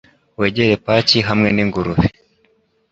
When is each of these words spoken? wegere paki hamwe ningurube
wegere 0.39 0.73
paki 0.85 1.17
hamwe 1.27 1.49
ningurube 1.51 2.05